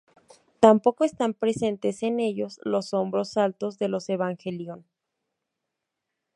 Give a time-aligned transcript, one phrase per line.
[0.59, 4.83] Tampoco están presentes en ellos los hombros altos de los Evangelion.